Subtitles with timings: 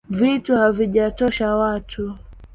[0.17, 2.13] Vitu havijatosha watu